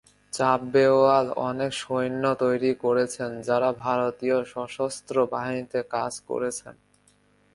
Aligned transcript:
চাব্বেওয়াল 0.33 1.27
অনেক 1.41 1.71
সৈন্য 1.73 2.23
তৈরি 2.35 2.71
করেছেন 2.83 3.31
যারা 3.41 3.69
ভারতীয় 3.85 4.37
সশস্ত্র 4.45 5.15
বাহিনীতে 5.33 5.79
কাজ 5.95 6.13
করেছেন। 6.29 6.75